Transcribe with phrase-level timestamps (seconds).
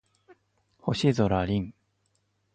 [0.81, 1.71] 星空凛